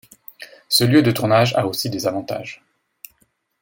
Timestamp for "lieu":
0.83-1.03